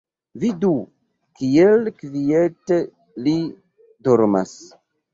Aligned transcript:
Vidu, 0.43 0.71
kiel 1.41 1.91
kviete 2.01 2.83
li 3.29 3.39
dormas. 4.11 4.61